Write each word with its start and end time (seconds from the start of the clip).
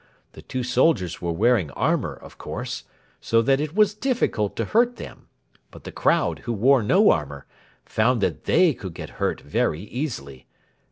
The 0.31 0.41
two 0.41 0.63
soldiers 0.63 1.21
were 1.21 1.31
wearing 1.31 1.69
armour, 1.73 2.15
of 2.15 2.39
course, 2.39 2.85
so 3.19 3.43
that 3.43 3.59
it 3.59 3.75
was 3.75 3.93
difficult 3.93 4.55
to 4.55 4.65
hurt 4.65 4.95
them; 4.95 5.27
but 5.69 5.83
the 5.83 5.91
crowd, 5.91 6.39
who 6.39 6.53
wore 6.53 6.81
no 6.81 7.11
armour, 7.11 7.45
found 7.85 8.19
that 8.21 8.45
they 8.45 8.73
could 8.73 8.95
get 8.95 9.11
hurt 9.21 9.41
very 9.41 9.81
easily. 9.81 10.47